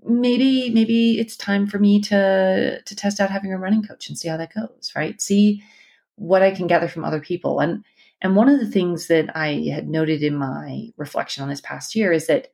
Maybe 0.03 0.71
maybe 0.71 1.19
it's 1.19 1.37
time 1.37 1.67
for 1.67 1.77
me 1.79 2.01
to 2.01 2.81
to 2.81 2.95
test 2.95 3.19
out 3.19 3.29
having 3.29 3.53
a 3.53 3.57
running 3.57 3.83
coach 3.83 4.09
and 4.09 4.17
see 4.17 4.27
how 4.27 4.37
that 4.37 4.53
goes, 4.53 4.91
right? 4.95 5.21
See 5.21 5.63
what 6.15 6.41
I 6.41 6.51
can 6.51 6.67
gather 6.67 6.87
from 6.87 7.05
other 7.05 7.19
people. 7.19 7.59
And 7.59 7.83
and 8.21 8.35
one 8.35 8.49
of 8.49 8.59
the 8.59 8.69
things 8.69 9.07
that 9.07 9.35
I 9.35 9.69
had 9.73 9.87
noted 9.89 10.23
in 10.23 10.35
my 10.35 10.89
reflection 10.97 11.43
on 11.43 11.49
this 11.49 11.61
past 11.61 11.95
year 11.95 12.11
is 12.11 12.27
that 12.27 12.47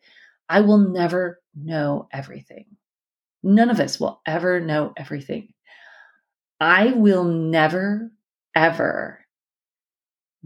I 0.49 0.61
will 0.61 0.77
never 0.77 1.41
know 1.55 2.07
everything. 2.11 2.65
None 3.43 3.69
of 3.69 3.79
us 3.79 3.99
will 3.99 4.21
ever 4.25 4.59
know 4.59 4.93
everything. 4.97 5.53
I 6.59 6.87
will 6.93 7.23
never, 7.23 8.11
ever 8.55 9.19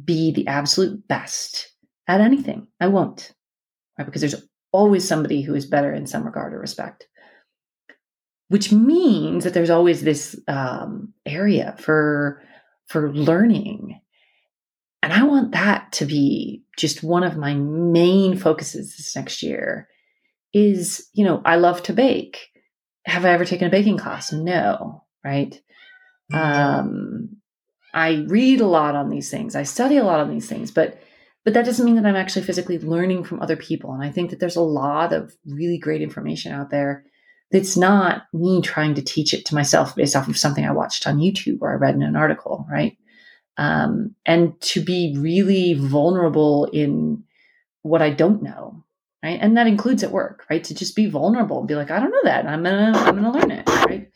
be 0.04 0.32
the 0.32 0.48
absolute 0.48 1.08
best 1.08 1.72
at 2.08 2.22
anything. 2.22 2.68
I 2.80 2.88
won't, 2.88 3.32
right? 3.98 4.06
Because 4.06 4.22
there's 4.22 4.36
always 4.72 5.08
somebody 5.08 5.42
who 5.42 5.54
is 5.56 5.66
better 5.66 5.94
in 5.94 6.08
some 6.08 6.24
regard 6.24 6.54
or 6.54 6.60
respect, 6.60 7.08
which 8.48 8.72
means 8.72 9.44
that 9.44 9.54
there's 9.54 9.70
always 9.70 10.02
this 10.02 10.40
um, 10.48 11.14
area 11.26 11.76
for 11.80 12.42
for 12.88 13.14
learning, 13.14 14.02
and 15.02 15.14
I 15.14 15.24
want 15.24 15.54
that 15.54 15.92
to 15.94 16.06
be 16.06 16.64
just 16.78 17.04
one 17.04 17.24
of 17.24 17.38
my 17.38 17.54
main 17.54 18.38
focuses 18.38 18.98
this 18.98 19.16
next 19.16 19.44
year. 19.44 19.88
Is 20.54 21.08
you 21.14 21.26
know 21.26 21.42
I 21.46 21.56
love 21.56 21.84
to 21.84 21.94
bake. 21.94 22.50
Have 23.06 23.26
I 23.26 23.30
ever 23.30 23.46
taken 23.46 23.68
a 23.68 23.72
baking 23.72 23.98
class? 23.98 24.32
No, 24.32 25.06
right? 25.24 25.60
Um, 26.34 27.38
I 27.94 28.26
read 28.28 28.62
a 28.62 28.68
lot 28.68 28.96
on 28.96 29.10
these 29.10 29.30
things. 29.30 29.56
I 29.56 29.64
study 29.64 29.98
a 29.98 30.04
lot 30.04 30.20
on 30.20 30.30
these 30.30 30.48
things, 30.48 30.72
but 30.72 31.02
but 31.44 31.54
that 31.54 31.66
doesn't 31.66 31.86
mean 31.86 31.96
that 31.96 32.06
I'm 32.06 32.16
actually 32.16 32.44
physically 32.44 32.80
learning 32.80 33.24
from 33.24 33.42
other 33.42 33.56
people. 33.56 33.94
And 33.94 34.04
I 34.04 34.12
think 34.12 34.30
that 34.30 34.40
there's 34.40 34.56
a 34.56 34.62
lot 34.62 35.12
of 35.14 35.36
really 35.46 35.78
great 35.78 36.02
information 36.02 36.52
out 36.52 36.70
there 36.70 37.04
that's 37.52 37.76
not 37.76 38.24
me 38.34 38.62
trying 38.62 38.94
to 38.96 39.02
teach 39.02 39.34
it 39.34 39.46
to 39.46 39.56
myself 39.56 39.96
based 39.96 40.16
off 40.16 40.28
of 40.28 40.38
something 40.38 40.66
I 40.66 40.72
watched 40.72 41.08
on 41.08 41.18
YouTube 41.18 41.58
or 41.62 41.72
I 41.72 41.76
read 41.76 41.96
in 41.96 42.04
an 42.04 42.16
article, 42.16 42.66
right? 42.70 42.98
Um, 43.58 44.16
and 44.26 44.60
to 44.62 44.82
be 44.82 45.16
really 45.18 45.74
vulnerable 45.74 46.66
in 46.72 47.24
what 47.82 48.02
I 48.02 48.12
don't 48.12 48.44
know, 48.44 48.84
right? 49.24 49.40
And 49.42 49.58
that 49.58 49.68
includes 49.68 50.04
at 50.04 50.12
work, 50.12 50.46
right? 50.50 50.64
To 50.64 50.76
just 50.76 50.96
be 50.96 51.08
vulnerable 51.08 51.60
and 51.60 51.68
be 51.68 51.76
like, 51.76 51.92
I 51.92 52.00
don't 52.00 52.12
know 52.12 52.24
that. 52.24 52.46
I'm 52.46 52.64
gonna 52.64 52.94
I'm 52.96 53.16
gonna 53.16 53.32
learn 53.32 53.52
it, 53.52 53.68
right? 53.68 54.10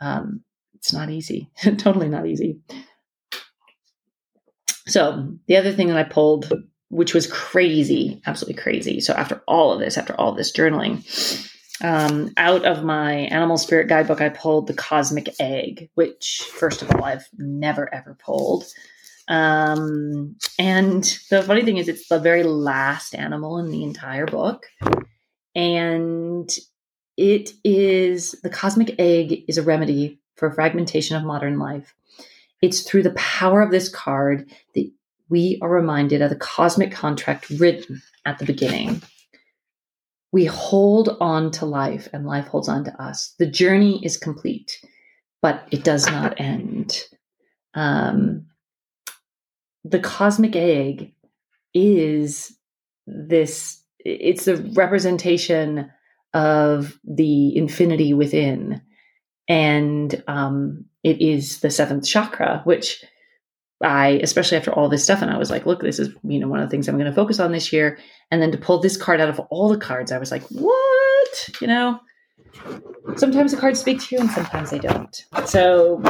Um, 0.00 0.42
it's 0.74 0.92
not 0.92 1.10
easy. 1.10 1.50
totally 1.78 2.08
not 2.08 2.26
easy. 2.26 2.60
So 4.86 5.36
the 5.46 5.56
other 5.56 5.72
thing 5.72 5.88
that 5.88 5.96
I 5.96 6.04
pulled, 6.04 6.52
which 6.88 7.14
was 7.14 7.26
crazy, 7.26 8.20
absolutely 8.26 8.60
crazy. 8.62 9.00
So 9.00 9.14
after 9.14 9.42
all 9.46 9.72
of 9.72 9.80
this, 9.80 9.96
after 9.96 10.14
all 10.20 10.32
this 10.32 10.52
journaling, 10.52 11.04
um, 11.82 12.32
out 12.36 12.64
of 12.64 12.84
my 12.84 13.12
animal 13.12 13.56
spirit 13.58 13.88
guidebook, 13.88 14.20
I 14.20 14.28
pulled 14.28 14.66
the 14.66 14.74
cosmic 14.74 15.34
egg, 15.40 15.90
which 15.94 16.48
first 16.52 16.82
of 16.82 16.90
all, 16.92 17.04
I've 17.04 17.26
never 17.38 17.92
ever 17.92 18.16
pulled. 18.24 18.64
Um, 19.28 20.36
and 20.58 21.02
the 21.30 21.42
funny 21.42 21.64
thing 21.64 21.78
is, 21.78 21.88
it's 21.88 22.08
the 22.08 22.18
very 22.18 22.42
last 22.42 23.14
animal 23.14 23.58
in 23.58 23.70
the 23.70 23.82
entire 23.82 24.26
book. 24.26 24.66
And 25.54 26.50
it 27.16 27.50
is 27.64 28.32
the 28.42 28.50
cosmic 28.50 28.94
egg 28.98 29.44
is 29.48 29.58
a 29.58 29.62
remedy 29.62 30.20
for 30.36 30.50
fragmentation 30.50 31.16
of 31.16 31.24
modern 31.24 31.58
life. 31.58 31.94
It's 32.62 32.82
through 32.82 33.02
the 33.02 33.10
power 33.10 33.60
of 33.60 33.70
this 33.70 33.88
card 33.88 34.50
that 34.74 34.90
we 35.28 35.58
are 35.60 35.68
reminded 35.68 36.22
of 36.22 36.30
the 36.30 36.36
cosmic 36.36 36.92
contract 36.92 37.50
written 37.50 38.00
at 38.24 38.38
the 38.38 38.44
beginning. 38.44 39.02
We 40.30 40.44
hold 40.46 41.16
on 41.20 41.50
to 41.52 41.66
life 41.66 42.08
and 42.12 42.24
life 42.26 42.46
holds 42.46 42.68
on 42.68 42.84
to 42.84 43.02
us. 43.02 43.34
The 43.38 43.46
journey 43.46 44.00
is 44.04 44.16
complete, 44.16 44.78
but 45.42 45.66
it 45.70 45.84
does 45.84 46.06
not 46.06 46.40
end. 46.40 46.98
Um, 47.74 48.46
the 49.84 49.98
cosmic 49.98 50.54
egg 50.54 51.14
is 51.74 52.56
this, 53.06 53.82
it's 53.98 54.46
a 54.46 54.56
representation 54.56 55.90
of 56.34 56.98
the 57.04 57.56
infinity 57.56 58.14
within 58.14 58.80
and 59.48 60.22
um, 60.28 60.86
it 61.02 61.20
is 61.20 61.60
the 61.60 61.70
seventh 61.70 62.06
chakra, 62.06 62.62
which 62.64 63.04
I, 63.82 64.20
especially 64.22 64.58
after 64.58 64.72
all 64.72 64.88
this 64.88 65.04
stuff, 65.04 65.22
and 65.22 65.30
I 65.30 65.38
was 65.38 65.50
like, 65.50 65.66
look, 65.66 65.80
this 65.80 65.98
is 65.98 66.14
you 66.24 66.38
know 66.38 66.48
one 66.48 66.60
of 66.60 66.68
the 66.68 66.70
things 66.70 66.88
I'm 66.88 66.98
going 66.98 67.10
to 67.10 67.14
focus 67.14 67.40
on 67.40 67.52
this 67.52 67.72
year. 67.72 67.98
And 68.30 68.40
then 68.40 68.52
to 68.52 68.58
pull 68.58 68.80
this 68.80 68.96
card 68.96 69.20
out 69.20 69.28
of 69.28 69.40
all 69.50 69.68
the 69.68 69.78
cards, 69.78 70.12
I 70.12 70.18
was 70.18 70.30
like, 70.30 70.42
what? 70.48 71.50
You 71.60 71.66
know, 71.66 72.00
sometimes 73.16 73.52
the 73.52 73.60
cards 73.60 73.80
speak 73.80 74.00
to 74.00 74.14
you, 74.14 74.20
and 74.20 74.30
sometimes 74.30 74.70
they 74.70 74.78
don't. 74.78 75.24
So 75.46 76.02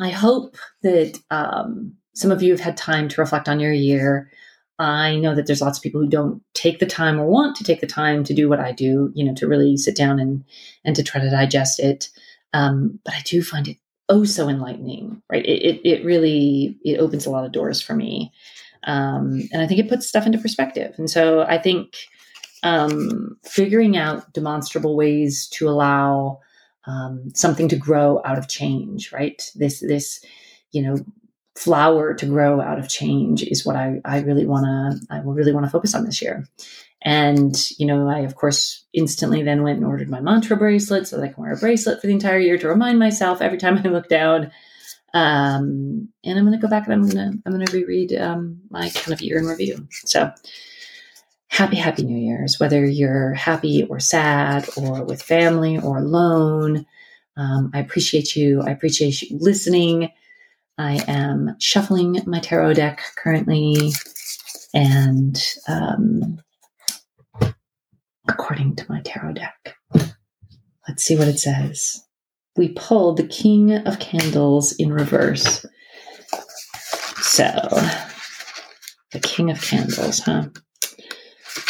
I 0.00 0.08
hope 0.10 0.56
that 0.82 1.18
um, 1.30 1.94
some 2.14 2.30
of 2.30 2.42
you 2.42 2.52
have 2.52 2.60
had 2.60 2.76
time 2.76 3.08
to 3.08 3.20
reflect 3.20 3.48
on 3.48 3.60
your 3.60 3.72
year. 3.72 4.30
I 4.78 5.16
know 5.16 5.34
that 5.34 5.46
there's 5.46 5.60
lots 5.60 5.76
of 5.76 5.82
people 5.82 6.00
who 6.00 6.08
don't 6.08 6.42
take 6.54 6.78
the 6.78 6.86
time 6.86 7.20
or 7.20 7.26
want 7.26 7.54
to 7.56 7.64
take 7.64 7.82
the 7.82 7.86
time 7.86 8.24
to 8.24 8.32
do 8.32 8.48
what 8.48 8.60
I 8.60 8.72
do, 8.72 9.12
you 9.14 9.26
know, 9.26 9.34
to 9.34 9.46
really 9.46 9.76
sit 9.76 9.94
down 9.94 10.18
and 10.18 10.44
and 10.84 10.96
to 10.96 11.02
try 11.02 11.20
to 11.20 11.30
digest 11.30 11.78
it. 11.80 12.08
Um, 12.54 12.98
but 13.04 13.12
I 13.12 13.20
do 13.24 13.42
find 13.42 13.68
it 13.68 13.76
oh 14.10 14.24
so 14.24 14.48
enlightening, 14.48 15.22
right? 15.30 15.44
It, 15.46 15.62
it, 15.62 15.80
it 15.88 16.04
really, 16.04 16.76
it 16.84 16.98
opens 16.98 17.24
a 17.24 17.30
lot 17.30 17.46
of 17.46 17.52
doors 17.52 17.80
for 17.80 17.94
me. 17.94 18.32
Um, 18.84 19.48
and 19.52 19.62
I 19.62 19.66
think 19.66 19.80
it 19.80 19.88
puts 19.88 20.06
stuff 20.06 20.26
into 20.26 20.38
perspective. 20.38 20.94
And 20.98 21.08
so 21.08 21.42
I 21.42 21.56
think 21.56 21.96
um, 22.62 23.38
figuring 23.44 23.96
out 23.96 24.32
demonstrable 24.34 24.96
ways 24.96 25.48
to 25.54 25.68
allow 25.68 26.40
um, 26.86 27.30
something 27.34 27.68
to 27.68 27.76
grow 27.76 28.20
out 28.24 28.36
of 28.36 28.48
change, 28.48 29.12
right? 29.12 29.42
This, 29.54 29.80
this, 29.80 30.22
you 30.72 30.82
know, 30.82 30.96
flower 31.56 32.14
to 32.14 32.26
grow 32.26 32.60
out 32.60 32.78
of 32.78 32.88
change 32.88 33.42
is 33.42 33.66
what 33.66 33.76
I, 33.76 34.00
I 34.04 34.20
really 34.20 34.46
want 34.46 34.64
to 34.64 35.14
I 35.14 35.20
really 35.20 35.52
want 35.52 35.66
to 35.66 35.70
focus 35.70 35.94
on 35.94 36.04
this 36.04 36.22
year. 36.22 36.46
And 37.02 37.56
you 37.78 37.86
know, 37.86 38.08
I 38.08 38.20
of 38.20 38.34
course 38.36 38.84
instantly 38.92 39.42
then 39.42 39.62
went 39.62 39.78
and 39.78 39.86
ordered 39.86 40.10
my 40.10 40.20
mantra 40.20 40.56
bracelet 40.56 41.06
so 41.06 41.16
that 41.16 41.24
I 41.24 41.32
can 41.32 41.42
wear 41.42 41.52
a 41.52 41.58
bracelet 41.58 42.00
for 42.00 42.06
the 42.06 42.12
entire 42.12 42.38
year 42.38 42.58
to 42.58 42.68
remind 42.68 42.98
myself 42.98 43.40
every 43.40 43.58
time 43.58 43.78
I 43.78 43.88
look 43.88 44.08
down. 44.08 44.50
Um, 45.12 46.08
and 46.24 46.38
I'm 46.38 46.46
going 46.46 46.58
to 46.58 46.64
go 46.64 46.70
back 46.70 46.86
and 46.86 46.94
I'm 46.94 47.02
going 47.02 47.16
to 47.16 47.38
I'm 47.44 47.52
going 47.52 47.66
to 47.66 47.76
reread 47.76 48.12
um, 48.12 48.60
my 48.70 48.90
kind 48.90 49.12
of 49.12 49.20
year 49.20 49.38
in 49.38 49.46
review. 49.46 49.88
So 49.90 50.32
happy 51.48 51.76
happy 51.76 52.04
New 52.04 52.18
Year's, 52.18 52.60
whether 52.60 52.84
you're 52.84 53.34
happy 53.34 53.84
or 53.88 53.98
sad 53.98 54.68
or 54.76 55.04
with 55.04 55.22
family 55.22 55.78
or 55.78 55.98
alone. 55.98 56.86
Um, 57.36 57.70
I 57.74 57.80
appreciate 57.80 58.36
you. 58.36 58.62
I 58.62 58.70
appreciate 58.70 59.22
you 59.22 59.38
listening. 59.38 60.10
I 60.78 61.02
am 61.08 61.56
shuffling 61.58 62.20
my 62.26 62.40
tarot 62.40 62.74
deck 62.74 63.02
currently, 63.16 63.92
and 64.72 65.42
um, 65.68 66.40
according 68.30 68.76
to 68.76 68.86
my 68.88 69.00
tarot 69.04 69.34
deck, 69.34 69.76
let's 70.88 71.02
see 71.02 71.16
what 71.16 71.28
it 71.28 71.38
says. 71.38 72.02
We 72.56 72.70
pulled 72.70 73.16
the 73.16 73.26
King 73.26 73.72
of 73.72 73.98
Candles 73.98 74.72
in 74.72 74.92
reverse. 74.92 75.66
So, 77.18 77.50
the 79.12 79.20
King 79.20 79.50
of 79.50 79.60
Candles, 79.60 80.20
huh? 80.20 80.46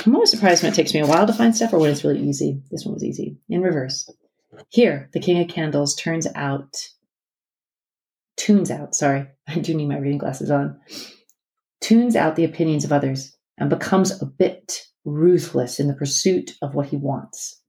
I'm 0.04 0.14
always 0.14 0.30
surprised 0.30 0.62
when 0.62 0.72
it 0.72 0.76
takes 0.76 0.94
me 0.94 1.00
a 1.00 1.06
while 1.06 1.26
to 1.26 1.32
find 1.32 1.54
stuff 1.54 1.72
or 1.72 1.78
when 1.78 1.90
it's 1.90 2.04
really 2.04 2.20
easy. 2.20 2.62
This 2.70 2.84
one 2.84 2.94
was 2.94 3.04
easy. 3.04 3.38
In 3.48 3.62
reverse. 3.62 4.08
Here, 4.70 5.08
the 5.12 5.20
King 5.20 5.40
of 5.42 5.48
Candles 5.48 5.94
turns 5.94 6.26
out 6.34 6.76
tunes 8.36 8.70
out, 8.70 8.94
sorry, 8.94 9.26
I 9.48 9.58
do 9.58 9.74
need 9.74 9.88
my 9.88 9.98
reading 9.98 10.18
glasses 10.18 10.50
on, 10.50 10.80
tunes 11.80 12.16
out 12.16 12.36
the 12.36 12.44
opinions 12.44 12.84
of 12.84 12.92
others 12.92 13.36
and 13.58 13.70
becomes 13.70 14.20
a 14.20 14.26
bit 14.26 14.86
ruthless 15.04 15.80
in 15.80 15.88
the 15.88 15.94
pursuit 15.94 16.56
of 16.62 16.74
what 16.74 16.86
he 16.86 16.96
wants. 16.96 17.60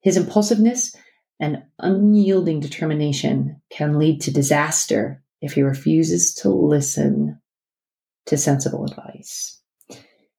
His 0.00 0.16
impulsiveness 0.16 0.94
and 1.40 1.62
unyielding 1.78 2.60
determination 2.60 3.60
can 3.70 3.98
lead 3.98 4.20
to 4.22 4.30
disaster 4.30 5.22
if 5.40 5.52
he 5.52 5.62
refuses 5.62 6.34
to 6.34 6.48
listen 6.48 7.40
to 8.26 8.36
sensible 8.36 8.84
advice. 8.84 9.60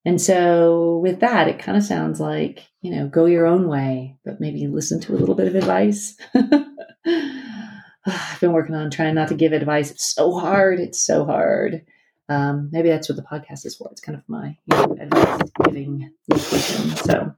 And 0.06 0.22
so, 0.22 1.00
with 1.00 1.20
that, 1.20 1.50
it 1.50 1.60
kind 1.60 1.78
of 1.78 1.84
sounds 1.84 2.20
like, 2.20 2.66
you 2.82 2.92
know, 2.92 3.08
go 3.10 3.26
your 3.26 3.46
own 3.46 3.68
way, 3.68 4.16
but 4.24 4.40
maybe 4.40 4.66
listen 4.68 5.02
to 5.02 5.14
a 5.14 5.18
little 5.18 5.36
bit 5.36 5.48
of 5.48 5.56
advice. 5.56 6.16
I've 8.06 8.40
been 8.40 8.54
working 8.54 8.76
on 8.76 8.90
trying 8.90 9.16
not 9.16 9.28
to 9.30 9.36
give 9.36 9.52
advice. 9.52 9.92
It's 9.92 10.14
so 10.16 10.38
hard. 10.38 10.80
It's 10.80 11.06
so 11.06 11.26
hard. 11.26 11.86
Um, 12.30 12.70
maybe 12.72 12.90
that's 12.90 13.10
what 13.10 13.16
the 13.16 13.22
podcast 13.22 13.66
is 13.66 13.76
for. 13.76 13.90
It's 13.92 14.02
kind 14.02 14.18
of 14.18 14.24
my 14.28 14.58
you 14.66 14.78
know, 14.78 14.98
advice 15.00 15.50
giving 15.66 16.12
location. 16.28 16.90
So, 16.98 17.34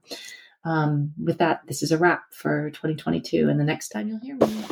um, 0.66 1.14
with 1.24 1.38
that, 1.38 1.62
this 1.68 1.84
is 1.84 1.92
a 1.92 1.98
wrap 1.98 2.34
for 2.34 2.70
2022. 2.72 3.50
And 3.50 3.60
the 3.60 3.64
next 3.64 3.90
time 3.90 4.08
you'll 4.08 4.20
hear 4.20 4.36
me. 4.36 4.64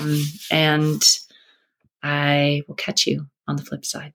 Um, 0.00 0.22
and 0.50 1.18
I 2.02 2.62
will 2.66 2.74
catch 2.74 3.06
you 3.06 3.26
on 3.46 3.56
the 3.56 3.62
flip 3.62 3.84
side. 3.84 4.12